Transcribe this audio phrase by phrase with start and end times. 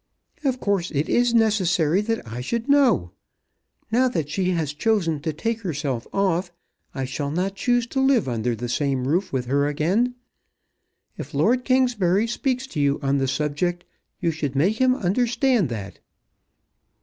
[0.43, 3.11] "Of course it is necessary that I should know.
[3.91, 6.51] Now that she has chosen to take herself off
[6.95, 10.15] I shall not choose to live under the same roof with her again.
[11.19, 13.83] If Lord Kingsbury speaks to you on the subject
[14.19, 15.99] you should make him understand that."